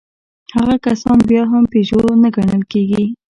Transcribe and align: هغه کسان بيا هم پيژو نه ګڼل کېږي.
هغه 0.55 0.75
کسان 0.85 1.17
بيا 1.29 1.43
هم 1.51 1.63
پيژو 1.71 1.99
نه 2.21 2.29
ګڼل 2.35 2.61
کېږي. 2.71 3.03